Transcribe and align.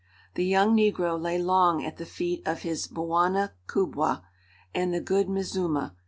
The 0.33 0.43
young 0.45 0.75
negro 0.75 1.21
lay 1.21 1.37
long 1.37 1.85
at 1.85 1.97
the 1.97 2.07
feet 2.07 2.41
of 2.47 2.63
his 2.63 2.87
"Bwana 2.87 3.51
kubwa" 3.67 4.23
and 4.73 4.91
the 4.91 4.99
"Good 4.99 5.27
Mzimu." 5.29 5.91